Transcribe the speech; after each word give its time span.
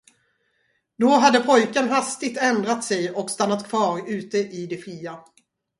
Då 0.97 1.07
hade 1.09 1.39
pojken 1.39 1.89
hastigt 1.89 2.37
ändrat 2.37 2.83
sig 2.83 3.11
och 3.11 3.29
stannat 3.29 3.69
kvar 3.69 4.09
ute 4.09 4.37
i 4.37 4.65
det 4.67 4.77
fria. 4.77 5.19